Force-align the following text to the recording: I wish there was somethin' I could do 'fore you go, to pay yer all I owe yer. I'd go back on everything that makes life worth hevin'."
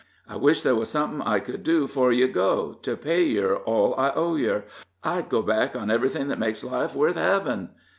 I 0.27 0.35
wish 0.35 0.63
there 0.63 0.73
was 0.73 0.89
somethin' 0.89 1.21
I 1.21 1.39
could 1.39 1.61
do 1.61 1.85
'fore 1.85 2.11
you 2.11 2.27
go, 2.27 2.73
to 2.81 2.97
pay 2.97 3.21
yer 3.23 3.55
all 3.57 3.93
I 3.99 4.09
owe 4.15 4.33
yer. 4.35 4.63
I'd 5.03 5.29
go 5.29 5.43
back 5.43 5.75
on 5.75 5.91
everything 5.91 6.27
that 6.29 6.39
makes 6.39 6.63
life 6.63 6.95
worth 6.95 7.17
hevin'." 7.17 7.69